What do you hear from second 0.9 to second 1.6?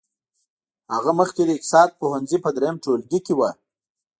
هغه مخکې د